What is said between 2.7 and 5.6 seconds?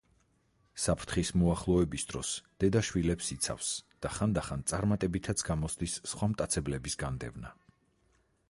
შვილებს იცავს და ხანდახან წარმატებითაც